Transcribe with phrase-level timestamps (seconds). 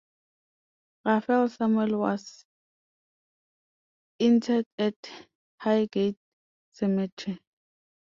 [1.05, 2.43] Raphael Samuel was
[4.17, 4.95] interred at
[5.59, 6.17] Highgate
[6.71, 7.39] Cemetery.